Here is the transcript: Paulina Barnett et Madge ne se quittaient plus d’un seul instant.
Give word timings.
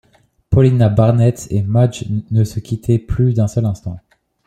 Paulina 0.49 0.89
Barnett 0.89 1.45
et 1.51 1.61
Madge 1.61 2.05
ne 2.31 2.43
se 2.43 2.59
quittaient 2.59 2.97
plus 2.97 3.35
d’un 3.35 3.47
seul 3.47 3.65
instant. 3.65 3.99